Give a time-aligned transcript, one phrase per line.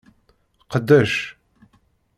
[0.71, 1.13] Qdec.